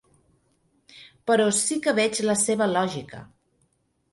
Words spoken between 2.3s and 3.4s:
la seva lògica.